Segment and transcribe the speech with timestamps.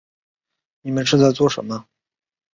[0.81, 1.85] 你们是在做什么